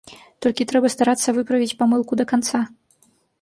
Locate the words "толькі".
0.45-0.65